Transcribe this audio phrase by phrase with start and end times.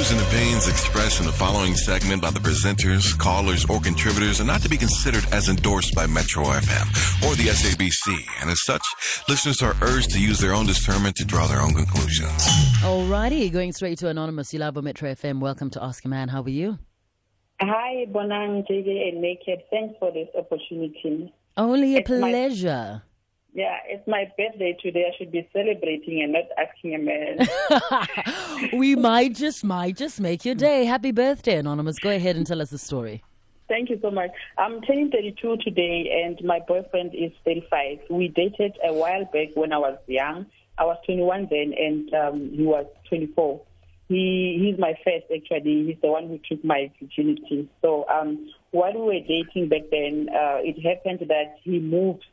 [0.00, 4.44] views and opinions expressed in the following segment by the presenters, callers, or contributors are
[4.44, 6.86] not to be considered as endorsed by Metro FM
[7.28, 8.80] or the SABC, and as such,
[9.28, 12.32] listeners are urged to use their own discernment to draw their own conclusions.
[12.80, 14.54] Alrighty, going straight to Anonymous.
[14.54, 15.38] You love Metro FM.
[15.38, 16.28] Welcome to Ask a Man.
[16.28, 16.78] How are you?
[17.60, 19.58] Hi, Bonang, JJ, and Naked.
[19.70, 21.30] Thanks for this opportunity.
[21.58, 23.02] Only a It's my- pleasure.
[23.52, 25.10] Yeah, it's my birthday today.
[25.12, 28.70] I should be celebrating and not asking a man.
[28.78, 30.84] we might just might just make your day.
[30.84, 31.98] Happy birthday, Anonymous.
[31.98, 33.22] Go ahead and tell us the story.
[33.68, 34.30] Thank you so much.
[34.58, 37.98] I'm turning 32 today, and my boyfriend is 35.
[38.10, 40.46] We dated a while back when I was young.
[40.78, 43.60] I was 21 then, and um, he was 24.
[44.08, 45.86] He he's my first actually.
[45.86, 47.68] He's the one who took my virginity.
[47.80, 52.26] So um, while we were dating back then, uh, it happened that he moved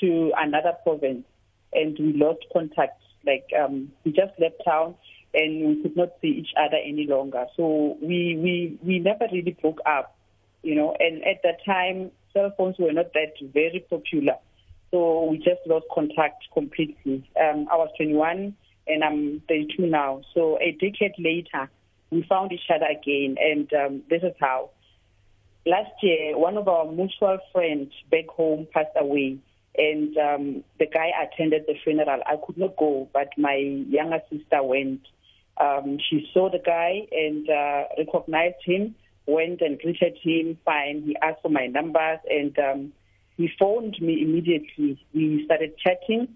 [0.00, 1.24] to another province,
[1.72, 3.00] and we lost contact.
[3.24, 4.94] Like um, we just left town,
[5.34, 7.46] and we could not see each other any longer.
[7.56, 10.16] So we we we never really broke up
[10.62, 14.36] you know, and at that time, cell phones were not that very popular.
[14.90, 17.28] So we just lost contact completely.
[17.40, 18.54] Um, I was 21
[18.86, 20.22] and I'm 32 now.
[20.34, 21.68] So a decade later,
[22.10, 24.70] we found each other again, and um, this is how.
[25.64, 29.38] Last year, one of our mutual friends back home passed away,
[29.76, 32.20] and um, the guy attended the funeral.
[32.26, 35.00] I could not go, but my younger sister went.
[35.60, 38.94] Um, she saw the guy and uh, recognized him
[39.26, 41.02] went and greeted him fine.
[41.02, 42.92] He asked for my numbers and um,
[43.36, 45.04] he phoned me immediately.
[45.14, 46.28] We started chatting.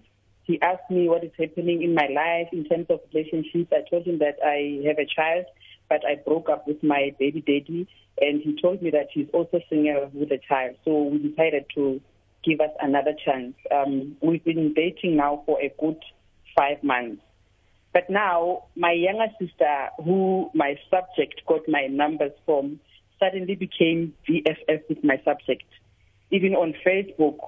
[0.45, 3.73] He asked me what is happening in my life in terms of relationships.
[3.73, 5.47] I told him that I have a child,
[5.89, 7.89] but I broke up with my baby daddy.
[8.21, 10.77] And he told me that he's also single with a child.
[10.85, 12.01] So we decided to
[12.47, 13.55] give us another chance.
[13.75, 16.01] Um, we've been dating now for a good
[16.57, 17.23] five months.
[17.93, 22.79] But now, my younger sister, who my subject got my numbers from,
[23.19, 25.65] suddenly became BFF with my subject.
[26.31, 27.39] Even on Facebook,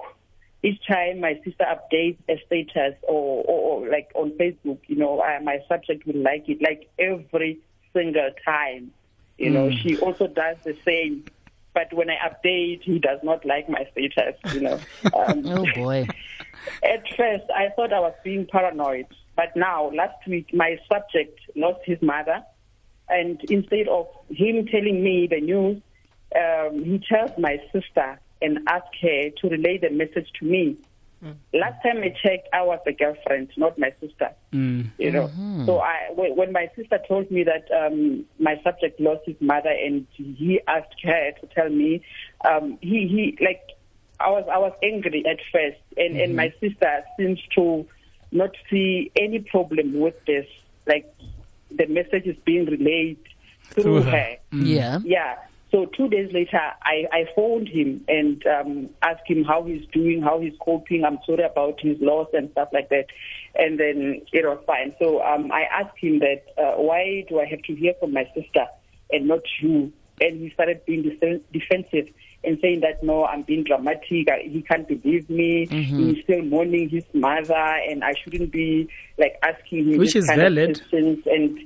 [0.63, 5.21] each time my sister updates a status or, or, or like on Facebook, you know,
[5.21, 7.59] I, my subject will like it, like every
[7.93, 8.91] single time.
[9.37, 11.23] You know, she also does the same.
[11.79, 14.79] But when I update, he does not like my status, you know.
[15.13, 16.07] Um, Oh boy.
[16.83, 19.05] at first, I thought I was being paranoid,
[19.37, 22.43] but now, last week, my subject lost his mother,
[23.07, 25.81] and instead of him telling me the news,
[26.35, 30.75] um, he tells my sister and asks her to relay the message to me.
[31.53, 34.31] Last time I checked, I was the girlfriend, not my sister.
[34.97, 35.29] You know,
[35.65, 39.69] so I when when my sister told me that um, my subject lost his mother,
[39.69, 42.01] and he asked her to tell me,
[42.49, 43.61] um, he he like
[44.19, 47.85] I was I was angry at first, and and my sister seems to
[48.31, 50.47] not see any problem with this.
[50.87, 51.13] Like
[51.71, 53.19] the message is being relayed
[53.71, 54.11] through, Through her.
[54.11, 54.37] her.
[54.51, 54.99] Yeah.
[55.03, 55.35] Yeah.
[55.71, 60.21] So two days later, I, I phoned him and um, asked him how he's doing,
[60.21, 61.03] how he's coping.
[61.05, 63.05] I'm sorry about his loss and stuff like that.
[63.55, 64.95] And then it was fine.
[64.99, 68.25] So um, I asked him that uh, why do I have to hear from my
[68.33, 68.65] sister
[69.11, 69.93] and not you?
[70.21, 72.13] And he started being defen- defensive
[72.43, 74.27] and saying that no, I'm being dramatic.
[74.29, 75.67] I, he can't believe me.
[76.13, 80.81] He's still mourning his mother, and I shouldn't be like asking him Which is valid.
[80.91, 81.59] And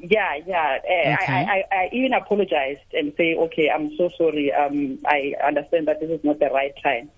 [0.00, 0.78] yeah, yeah.
[0.88, 1.32] Eh, Okay.
[1.32, 4.52] I, I, I even apologized and say, okay, I'm so sorry.
[4.52, 7.10] Um, I understand that this is not the right time.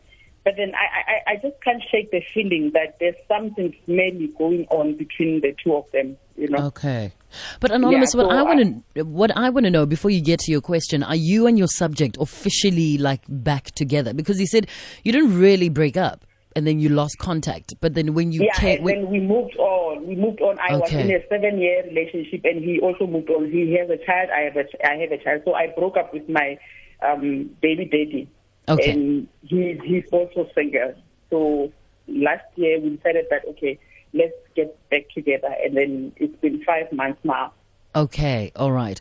[0.42, 4.66] But then I, I, I just can't shake the feeling that there's something smelly going
[4.70, 6.16] on between the two of them.
[6.36, 6.66] You know.
[6.68, 7.12] Okay.
[7.60, 10.10] But anonymous, Yeah, what so I I- want to what I want to know before
[10.10, 14.14] you get to your question, are you and your subject officially like back together?
[14.14, 14.66] Because he said
[15.04, 16.24] you didn't really break up
[16.56, 19.54] and then you lost contact, but then when you Yeah, came, and when, we moved
[19.58, 19.79] on.
[20.02, 20.58] We moved on.
[20.58, 23.50] I was in a seven-year relationship, and he also moved on.
[23.50, 24.30] He has a child.
[24.34, 25.42] I have a, I have a child.
[25.44, 26.58] So I broke up with my
[27.06, 28.28] um, baby daddy,
[28.68, 28.90] Okay.
[28.90, 30.94] and he, he's also single.
[31.30, 31.72] So
[32.08, 33.78] last year we decided that okay,
[34.12, 37.52] let's get back together, and then it's been five months now.
[37.94, 39.00] okay, all right.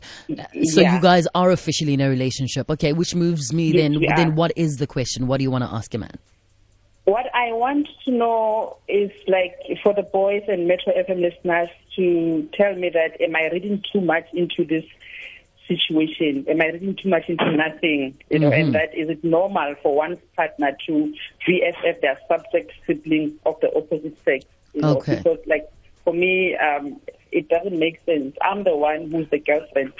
[0.64, 0.94] So Yeah.
[0.96, 2.68] you guys are officially in a relationship.
[2.70, 4.06] Okay, which moves me Yes, then.
[4.16, 5.26] Then what is the question?
[5.28, 6.16] What do you want to ask a man?
[7.10, 12.48] What I want to know is like for the boys and Metro FM listeners to
[12.54, 14.84] tell me that am I reading too much into this
[15.66, 16.44] situation?
[16.48, 18.16] Am I reading too much into nothing?
[18.30, 21.12] You know, and that is it normal for one partner to
[21.48, 24.44] BFF their subject sibling of the opposite sex?
[24.72, 25.16] You know, Okay.
[25.16, 25.68] because like
[26.04, 27.00] for me, um,
[27.32, 28.36] it doesn't make sense.
[28.40, 29.92] I'm the one who's the girlfriend.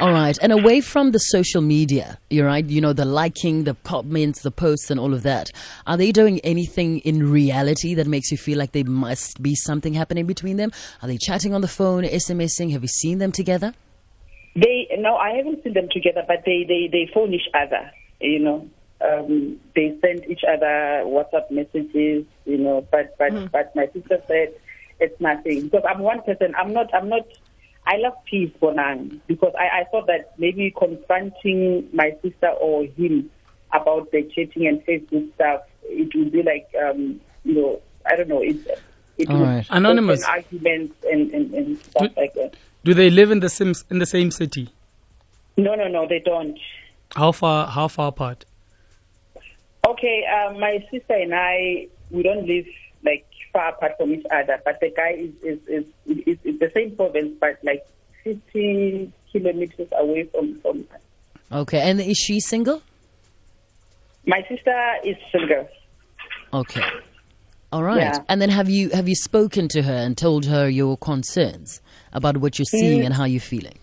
[0.00, 0.36] All right.
[0.42, 4.50] And away from the social media, you're right, you know, the liking, the comments, the
[4.50, 5.50] posts, and all of that,
[5.86, 9.94] are they doing anything in reality that makes you feel like there must be something
[9.94, 10.72] happening between them?
[11.02, 12.72] Are they chatting on the phone, SMSing?
[12.72, 13.74] Have you seen them together?
[14.54, 17.90] They no, I haven't seen them together, but they they they phone each other.
[18.20, 18.68] You know,
[19.00, 22.26] um, they send each other WhatsApp messages.
[22.44, 23.46] You know, but but Hmm.
[23.50, 24.52] but my sister said
[25.00, 26.54] it's nothing because I'm one person.
[26.56, 26.92] I'm not.
[26.94, 27.26] I'm not.
[27.86, 33.30] I love peace, Bonang, because I, I thought that maybe confronting my sister or him
[33.72, 38.28] about the chatting and Facebook stuff, it would be like, um, you know, I don't
[38.28, 38.56] know, it,
[39.18, 39.66] it All would right.
[39.70, 40.22] Anonymous.
[40.24, 42.54] arguments and, and, and stuff Do- like that.
[42.84, 44.68] Do they live in the same in the same city?
[45.56, 46.58] No, no, no, they don't.
[47.14, 47.68] How far?
[47.68, 48.44] How far apart?
[49.86, 52.66] Okay, um, my sister and I, we don't live
[53.04, 56.21] like far apart from each other, but the guy is is is, is, is
[56.62, 57.84] the same province, but like
[58.24, 61.00] 50 kilometers away from from us.
[61.52, 62.82] Okay, and is she single?
[64.26, 65.68] My sister is single.
[66.54, 66.82] Okay.
[67.72, 67.98] All right.
[67.98, 68.18] Yeah.
[68.28, 71.80] And then have you have you spoken to her and told her your concerns
[72.12, 73.06] about what you're seeing Mm.
[73.06, 73.78] and how you're feeling?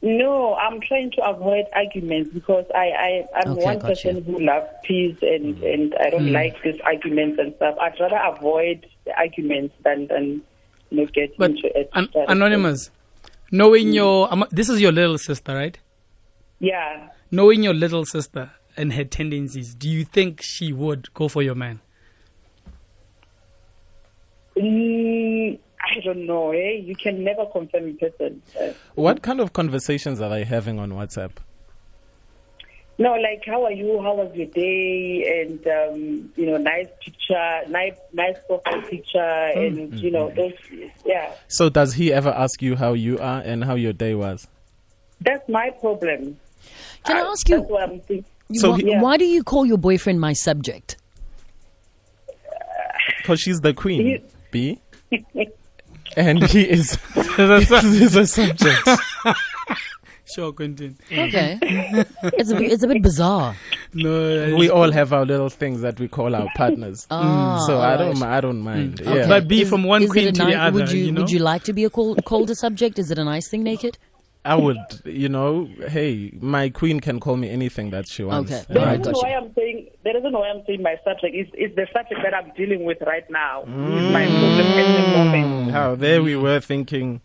[0.00, 4.22] No, I'm trying to avoid arguments because I, I I'm Okay, one person you.
[4.22, 7.76] who loves peace and and I don't like these arguments and stuff.
[7.80, 10.42] I'd rather avoid the arguments than than
[10.90, 11.90] you know get But into it.
[11.94, 12.90] an- anonymous,
[13.50, 15.78] knowing your um, this is your little sister, right?
[16.60, 17.08] Yeah.
[17.30, 21.54] Knowing your little sister and her tendencies, do you think she would go for your
[21.54, 21.80] man?
[24.56, 26.50] Mm, I don't know.
[26.50, 26.72] Eh?
[26.82, 28.42] You can never confirm in person.
[28.60, 31.32] Uh, What kind of conversations are they having on WhatsApp?
[32.98, 34.00] No, like how are you?
[34.02, 35.42] How was your day?
[35.42, 40.52] And um, you know, nice picture, nice nice profile picture, and you know those.
[41.06, 44.46] Yeah, So does he ever ask you how you are and how your day was?
[45.20, 46.38] that's my problem.
[47.04, 48.24] Can I Uh, ask you- That's what I'm thinking.
[48.54, 49.02] So why, he- Yeah.
[49.02, 50.96] why do you call your boyfriend my subject?
[53.18, 54.80] Because she's the queen, He- B.
[56.16, 56.98] And he is,
[57.36, 57.42] he
[58.02, 58.88] is a subject.
[60.34, 60.98] Sure, Quentin.
[61.10, 61.58] Okay.
[61.62, 63.56] it's, a, it's a bit bizarre.
[63.94, 67.06] No, We all have our little things that we call our partners.
[67.10, 68.36] Ah, mm, so I don't, right.
[68.36, 69.00] I don't mind.
[69.00, 69.20] Okay.
[69.20, 69.28] Yeah.
[69.28, 71.22] But be from one is queen a to the other, Would you, you know?
[71.22, 72.98] would you like to be a cold, colder subject?
[72.98, 73.96] Is it a nice thing, naked?
[74.44, 78.50] I would, you know, hey, my queen can call me anything that she wants.
[78.50, 78.64] Okay.
[78.68, 81.48] The All right, reason why I'm saying the reason why I'm saying my subject is
[81.54, 83.62] is the subject that I'm dealing with right now.
[83.62, 84.12] Is mm.
[84.12, 85.70] my problem at the moment.
[85.72, 87.20] How there we were thinking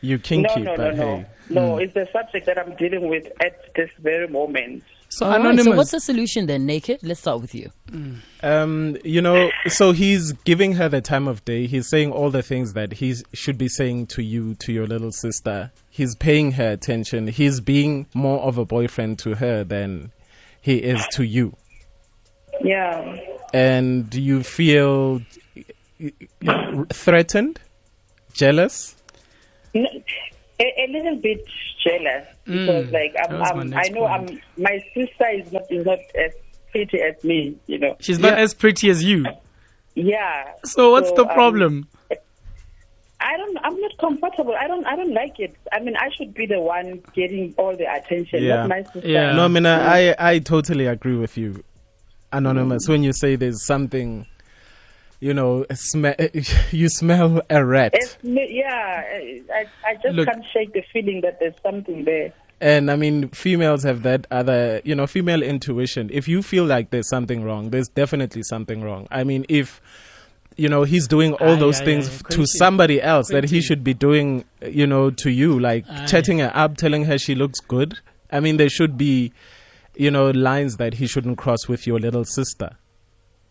[0.00, 1.16] you kinky, No, no, no, but no.
[1.16, 1.26] hey.
[1.48, 1.80] No, hmm.
[1.80, 4.82] it's the subject that I'm dealing with at this very moment.
[5.08, 5.64] So All right, anonymous.
[5.64, 7.00] So what's the solution then, naked?
[7.02, 7.70] Let's start with you.
[7.90, 8.14] Hmm.
[8.42, 11.66] Um, you know, so he's giving her the time of day.
[11.66, 15.12] He's saying all the things that he should be saying to you, to your little
[15.12, 15.72] sister.
[15.90, 17.28] He's paying her attention.
[17.28, 20.12] He's being more of a boyfriend to her than
[20.60, 21.56] he is to you.
[22.60, 23.16] Yeah.
[23.54, 25.22] And do you feel
[26.46, 27.60] uh, threatened,
[28.32, 28.96] jealous.
[30.58, 31.44] N- A, a little bit
[31.84, 34.30] jealous because, like, I'm, that was my I'm, I know point.
[34.56, 34.62] I'm.
[34.62, 36.32] My sister is not is not as
[36.70, 37.56] pretty as me.
[37.66, 37.96] You know.
[38.00, 38.42] She's not Yeah.
[38.44, 39.26] as pretty as you.
[39.94, 40.52] Yeah.
[40.64, 41.88] So what's the um, problem?
[43.18, 43.58] I don't.
[43.64, 44.54] I'm not comfortable.
[44.58, 44.86] I don't.
[44.86, 45.56] I don't like it.
[45.72, 48.56] I mean, I should be the one getting all the attention, Yeah.
[48.56, 49.08] not my sister.
[49.08, 49.32] Yeah.
[49.32, 51.64] No, Mina, I, I totally agree with you,
[52.32, 52.86] Anonymous.
[52.88, 54.26] When you say there's something,
[55.20, 56.06] you know, sm-
[56.70, 57.92] you smell a rat.
[57.94, 59.04] It's yeah.
[59.52, 62.32] I, I just Look- can't shake the feeling that there's something there.
[62.58, 66.08] And I mean, females have that other, you know, female intuition.
[66.10, 69.06] If you feel like there's something wrong, there's definitely something wrong.
[69.10, 69.78] I mean, if,
[70.56, 72.34] you know, he's doing all Aye, those aye, things aye.
[72.34, 76.06] to somebody else that he should be doing, you know, to you, like Aye.
[76.06, 77.98] chatting her up, telling her she looks good.
[78.32, 79.34] I mean, there should be,
[79.94, 82.70] you know, lines that he shouldn't cross with your little sister.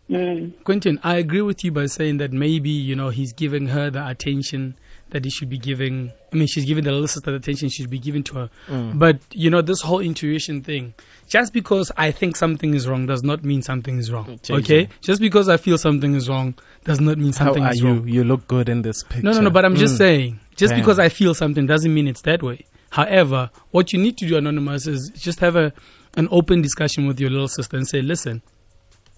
[0.07, 4.07] Quentin, I agree with you by saying that maybe, you know, he's giving her the
[4.07, 4.75] attention
[5.09, 6.11] that he should be giving.
[6.31, 8.49] I mean, she's giving the little sister the attention she should be giving to her.
[8.93, 10.93] But, you know, this whole intuition thing,
[11.27, 14.39] just because I think something is wrong does not mean something is wrong.
[14.43, 14.57] JJ.
[14.59, 14.89] Okay?
[15.01, 17.87] Just because I feel something is wrong does not mean How something are is you?
[17.87, 18.07] wrong.
[18.07, 19.23] You look good in this picture.
[19.23, 19.97] No, no, no, but I'm just Mm.
[19.97, 20.81] saying, just Damn.
[20.81, 22.65] because I feel something doesn't mean it's that way.
[22.91, 25.73] However, what you need to do, Anonymous, is just have a
[26.17, 28.41] an open discussion with your little sister and say, listen,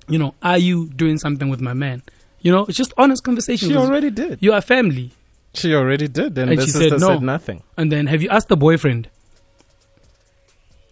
[0.07, 2.01] you know, are you doing something with my man?
[2.41, 3.69] You know, it's just honest conversation.
[3.69, 4.39] She 'cause already did.
[4.41, 5.11] You are family.
[5.53, 7.07] She already did, and, And the she sister said no.
[7.07, 7.63] said nothing.
[7.77, 9.09] And then have you asked the boyfriend?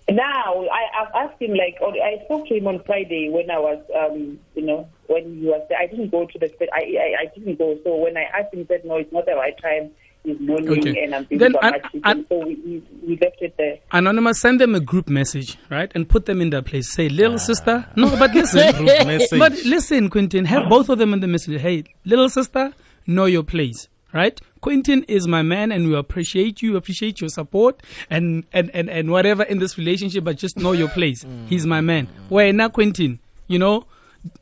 [0.09, 3.83] Now, I, I've asked him, like, I spoke to him on Friday when I was,
[3.95, 5.79] um, you know, when he was there.
[5.79, 7.77] I didn't go to the, I, I, I didn't go.
[7.83, 9.89] So when I asked him, he said, no, it's not the right time.
[10.25, 11.03] He's mourning Okay.
[11.03, 12.25] and I'm busy Then for I- my children.
[12.29, 13.77] So we, we, we left it there.
[13.91, 15.91] Anonymous, send them a group message, right?
[15.95, 16.91] And put them in their place.
[16.91, 17.37] Say, little ah.
[17.37, 17.85] sister.
[17.95, 18.85] No, but listen.
[19.39, 20.69] But listen, Quentin, have ah.
[20.69, 21.61] both of them in the message.
[21.61, 22.73] Hey, little sister,
[23.05, 24.39] know your place, right?
[24.61, 29.11] Quentin is my man and we appreciate you, appreciate your support and, and, and, and
[29.11, 31.23] whatever in this relationship, but just know your place.
[31.23, 31.47] Mm.
[31.47, 32.07] He's my man.
[32.29, 33.85] Where now Quentin, you know,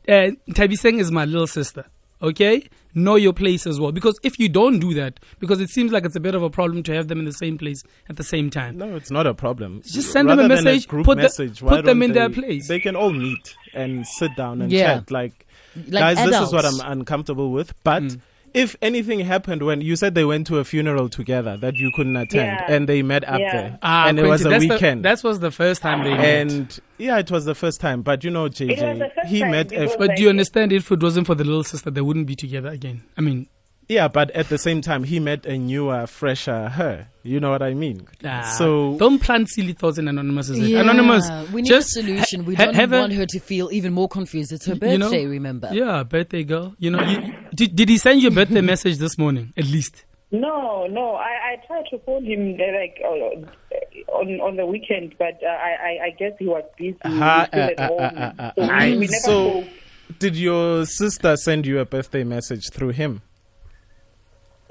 [0.08, 1.84] uh, Tabiseng is my little sister.
[2.24, 2.66] Okay?
[2.94, 3.90] Know your place as well.
[3.92, 6.50] Because if you don't do that, because it seems like it's a bit of a
[6.50, 8.78] problem to have them in the same place at the same time.
[8.78, 9.82] No, it's not a problem.
[9.84, 12.30] Just send them a Rather than message, group put the- put them don't in their
[12.30, 12.68] place.
[12.68, 14.94] They can all meet and sit down and Yeah.
[14.98, 15.10] chat.
[15.10, 15.46] Like,
[15.88, 17.74] Like guys, this is what I'm uncomfortable with.
[17.82, 18.20] But Mm.
[18.54, 22.16] If anything happened when you said they went to a funeral together that you couldn't
[22.16, 22.72] attend Yeah.
[22.74, 23.52] and they met up Yeah.
[23.52, 25.04] there Ah, and it was a that's weekend.
[25.04, 26.24] The, that was the first time they met.
[26.24, 28.02] and yeah, it was the first time.
[28.02, 30.72] But you know, It was the JJ, he met a because- But do you understand
[30.72, 33.02] if it wasn't for the little sister, they wouldn't be together again?
[33.18, 33.48] I mean,
[33.88, 37.08] yeah, but at the same time, he met a newer, fresher her.
[37.22, 38.06] You know what I mean?
[38.24, 40.50] ah, so don't plant silly thoughts in Anonymous.
[40.50, 40.62] Is it?
[40.68, 42.44] Yeah, Anonymous, we need just a solution.
[42.44, 44.52] We ha- don't have a- want her to feel even more confused.
[44.52, 45.70] It's her You know, birthday, remember?
[45.72, 46.74] Yeah, birthday girl.
[46.78, 49.52] You know, you, did, did he send you a birthday message this morning?
[49.56, 50.04] At least.
[50.32, 51.14] No, no.
[51.14, 55.46] I, I tried to phone him uh, like uh, on on the weekend, but uh,
[55.46, 56.96] I, I I guess he was busy.
[57.04, 58.00] Ha- still at uh, uh, home.
[58.00, 60.18] uh, uh, so uh, we, we never so- spoke.
[60.18, 63.22] did your sister send you a birthday message through him?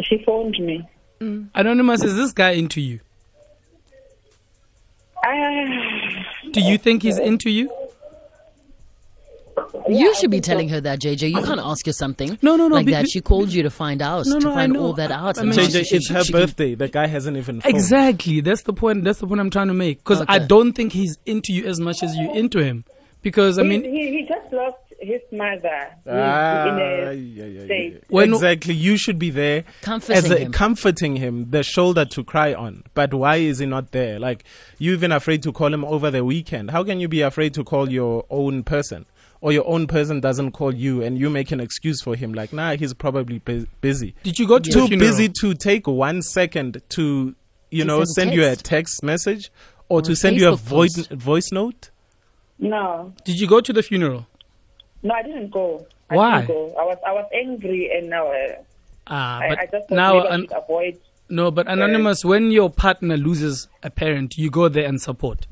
[0.04, 0.88] She phoned me.
[1.56, 3.00] Anonymous, is this guy into you?
[5.26, 7.72] Ah, Do you think he's into you?
[9.88, 11.30] You should be telling her that, JJ.
[11.32, 13.08] You can't ask her something No, no, no, like be- that.
[13.10, 15.38] She called you to find out, No, to no, I find all that out.
[15.38, 16.76] I and mean, JJ, she- it's she- her she can- birthday.
[16.76, 17.74] The guy hasn't even phoned.
[17.74, 18.42] Exactly.
[18.42, 19.04] That's the point.
[19.04, 20.00] That's the point I'm trying to make.
[20.00, 22.84] Because I don't think he's into you as much as you into him.
[23.22, 25.88] Because I he, mean, he, he just lost his mother.
[26.04, 27.94] He's Ah, in a yeah, yeah, state.
[27.94, 28.00] yeah.
[28.10, 28.74] When- exactly.
[28.74, 30.52] You should be there Comforting as a, him.
[30.52, 32.84] comforting him, the shoulder to cry on.
[32.94, 34.20] But why is he not there?
[34.20, 34.44] Like
[34.80, 36.72] you even afraid to call him over the weekend.
[36.72, 39.06] How can you be afraid to call your own person?
[39.42, 42.54] Or your own person doesn't call you, and you make an excuse for him, like,
[42.54, 44.16] nah, he's probably bu- busy.
[44.24, 47.36] did you go to Too busy to take one second to,
[47.70, 48.66] you To know, send send you a text.
[48.66, 49.52] text message,
[49.90, 51.90] or, Or to a send you a voice voice note.
[52.58, 54.28] No, Did you go to the funeral?
[55.04, 55.86] No, I didn't go.
[56.10, 56.42] I Why?
[56.42, 56.76] Didn't go.
[56.80, 58.56] I was I was angry, and now uh,
[59.08, 60.98] Ah, I, but I just now maybe I an- avoid.
[61.30, 62.24] no, but anonymous.
[62.26, 65.48] When your partner loses a parent, you go there and support.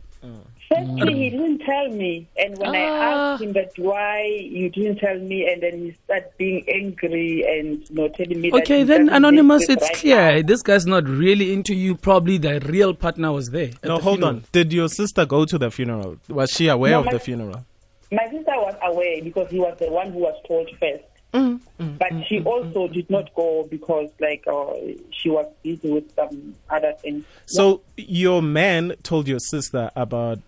[0.74, 3.34] Firstly, he didn't tell me, and when I Ah.
[3.34, 7.80] asked him that why you didn't tell me, and then he started being angry and
[7.90, 8.54] you know telling me.
[8.54, 10.48] Okay, he then anonymous, it's right clear now.
[10.48, 11.96] this guy's not really into you.
[11.96, 13.72] Probably the real partner was there.
[13.84, 14.36] No, the hold funeral.
[14.38, 14.44] on.
[14.54, 16.16] Did your sister go to the funeral?
[16.30, 17.66] Was she aware No, of my- the funeral?
[18.12, 21.04] My sister was away because he was the one who was told first.
[21.34, 21.62] Mm,
[21.98, 24.74] but she also did not go because, like, uh,
[25.12, 27.24] she was busy with some other things.
[27.46, 30.40] So your man told your sister about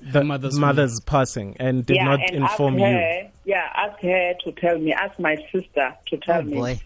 [0.00, 3.30] the mother's mother's, passing and did yeah, not and inform ask you.
[3.46, 4.92] Yeah, ask her to tell me.
[4.92, 6.54] Ask my sister to tell Oh me.
[6.54, 6.80] boy.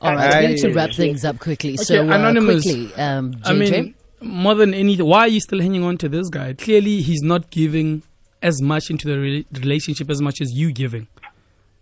[0.00, 1.74] All right, we need to wrap things up quickly.
[1.74, 2.64] Okay, so, uh, Anonymous.
[2.64, 3.46] quickly, um, JJ.
[3.46, 6.54] I mean, more than anything, why are you still hanging on to this guy?
[6.54, 8.02] Clearly, he's not giving
[8.44, 11.08] as much into the re- relationship as much as you giving.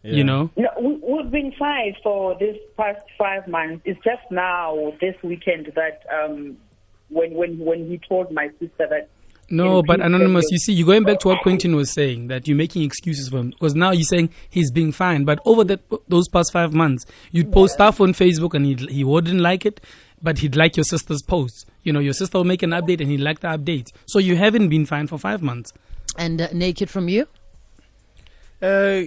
[0.02, 0.12] Yeah.
[0.14, 3.82] You know, No, we, we've been fine for this past five months.
[3.84, 6.56] It's just now, this weekend, that um,
[7.08, 9.08] when when when he told my sister that.
[9.50, 10.46] no, but anonymous.
[10.50, 13.38] You see, you're going back to what Quentin was saying that you're making excuses for
[13.38, 17.04] him because now you're saying he's being fine, but over that those past five months,
[17.30, 19.80] you'd post stuff on Facebook and he he wouldn't like it,
[20.22, 21.64] but he'd like your sister's posts.
[21.82, 23.92] You know, your sister will make an update and he'd like the update.
[24.06, 25.72] So you haven't been fine for five months.
[26.18, 27.26] And uh, naked from you?
[28.60, 29.02] Uh,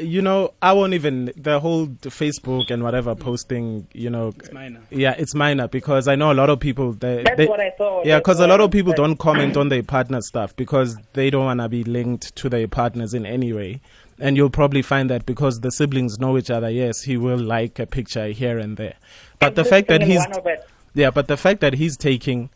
[0.00, 3.86] you know, I won't even the whole Facebook and whatever posting.
[3.92, 4.80] You know, It's minor.
[4.90, 6.92] yeah, it's minor because I know a lot of people.
[6.92, 8.04] They, That's they- what I thought.
[8.06, 11.44] Yeah, because a lot of people don't comment on their partner stuff because they don't
[11.44, 13.80] want to be linked to their partners in any way.
[14.18, 17.78] And you'll probably find that because the siblings know each other, yes, he will like
[17.78, 18.94] a picture here and there.
[19.38, 20.68] But the fact that he's one of it.
[20.94, 22.50] yeah, but the fact that he's taking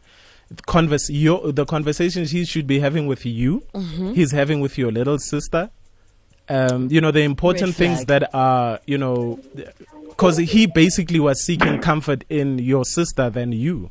[0.66, 4.12] converse your the conversations he should be having with you, Mm-hmm.
[4.14, 5.70] he's having with your little sister.
[6.48, 9.40] Um, you know the important things that are you know
[10.08, 13.90] because he basically was seeking comfort in your sister than you.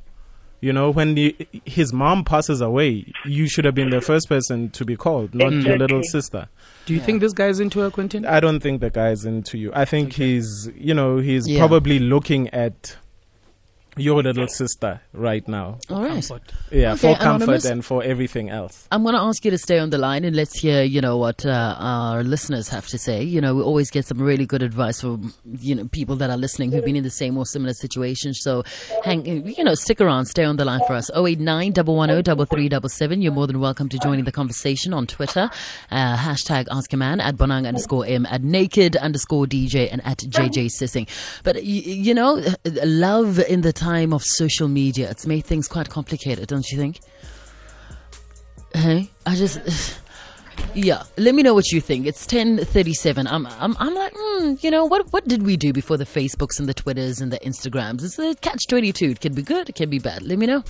[0.62, 1.36] You know, when the,
[1.66, 5.52] his mom passes away, you should have been the first person to be called, not
[5.52, 6.48] your little sister.
[6.88, 8.26] Do you think this guy's into her, Quentin?
[8.26, 9.72] I don't think the guy's into you.
[9.76, 11.60] I think he's, you know, he's Yeah.
[11.60, 12.96] probably looking at
[13.98, 15.80] your little sister right now.
[15.90, 16.12] All right.
[16.28, 16.44] Comfort.
[16.72, 17.66] Yeah, Okay, for comfort Anonymous.
[17.66, 18.88] and for everything else.
[18.92, 21.18] I'm going to ask you to stay on the line and let's hear, you know,
[21.18, 23.24] what uh, our listeners have to say.
[23.24, 26.38] You know, we always get some really good advice from, you know, people that are
[26.38, 28.40] listening who've been in the same or similar situations.
[28.42, 28.64] So,
[29.04, 31.10] hang, you know, stick around, stay on the line for us.
[31.16, 33.22] 089 110 3377.
[33.22, 35.50] You're more than welcome to join in the conversation on Twitter.
[35.92, 40.18] Uh, hashtag Ask a Man at Bonang underscore M at Naked underscore DJ and at
[40.20, 41.08] JJ Tsieng.
[41.44, 42.42] But, y- you know,
[42.84, 47.00] love in the time of social media, it's made things quite complicated, don't you think?
[48.74, 49.60] Hey, I just.
[50.74, 52.06] Yeah, let me know what you think.
[52.06, 53.28] It's ten thirty-seven.
[53.28, 56.60] I'm, I'm, I'm like, mm, you know, what, what did we do before the Facebooks
[56.60, 58.04] and the Twitters and the Instagrams?
[58.04, 59.12] It's a catch twenty-two.
[59.12, 60.24] It can be good, it can be bad.
[60.24, 60.64] Let me know.